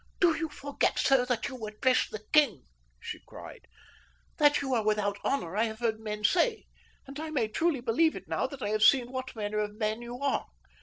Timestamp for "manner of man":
9.35-10.01